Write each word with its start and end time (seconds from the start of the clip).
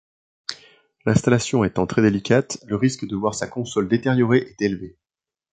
L'installation 1.05 1.63
étant 1.63 1.85
très 1.85 2.01
délicate, 2.01 2.57
le 2.65 2.75
risque 2.75 3.05
de 3.07 3.15
voir 3.15 3.35
sa 3.35 3.45
console 3.45 3.87
détériorée 3.87 4.55
est 4.59 4.61
élevé. 4.63 4.97